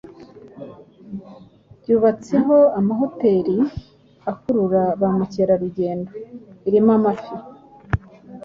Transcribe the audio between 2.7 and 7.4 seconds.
amahoteri akurura ba mukerarugendo. Birimo amafi